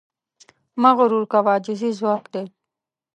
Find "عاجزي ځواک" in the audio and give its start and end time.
1.53-2.23